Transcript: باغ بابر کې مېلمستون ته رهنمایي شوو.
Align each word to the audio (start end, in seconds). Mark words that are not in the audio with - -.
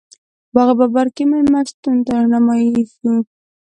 باغ 0.53 0.69
بابر 0.79 1.07
کې 1.15 1.23
مېلمستون 1.31 1.95
ته 2.05 2.11
رهنمایي 2.19 2.73
شوو. 2.93 3.15